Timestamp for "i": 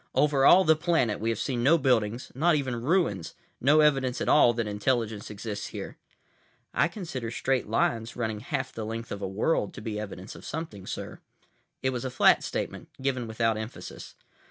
6.73-6.87